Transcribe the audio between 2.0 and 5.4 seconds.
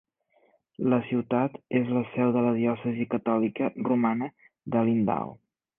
seu de la diòcesi catòlica romana d'Alindao.